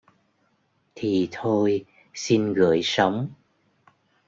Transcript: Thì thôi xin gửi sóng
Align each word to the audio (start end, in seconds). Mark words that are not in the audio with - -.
Thì 0.95 1.29
thôi 1.31 1.85
xin 2.13 2.53
gửi 2.53 2.81
sóng 2.83 3.27